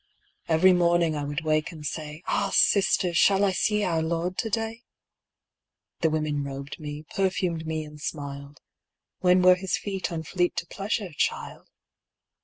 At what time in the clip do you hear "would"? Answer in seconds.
1.25-1.41